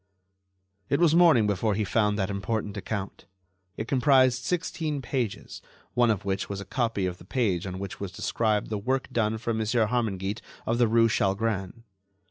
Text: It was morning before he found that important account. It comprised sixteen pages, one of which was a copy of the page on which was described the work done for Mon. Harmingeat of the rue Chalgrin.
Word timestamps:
It 0.89 0.99
was 0.99 1.13
morning 1.13 1.45
before 1.45 1.75
he 1.75 1.83
found 1.83 2.17
that 2.17 2.31
important 2.31 2.75
account. 2.75 3.25
It 3.77 3.87
comprised 3.87 4.43
sixteen 4.43 4.99
pages, 4.99 5.61
one 5.93 6.09
of 6.09 6.25
which 6.25 6.49
was 6.49 6.59
a 6.59 6.65
copy 6.65 7.05
of 7.05 7.19
the 7.19 7.23
page 7.23 7.67
on 7.67 7.77
which 7.77 7.99
was 7.99 8.11
described 8.11 8.71
the 8.71 8.79
work 8.79 9.11
done 9.11 9.37
for 9.37 9.53
Mon. 9.53 9.67
Harmingeat 9.67 10.41
of 10.65 10.79
the 10.79 10.87
rue 10.87 11.07
Chalgrin. 11.07 11.83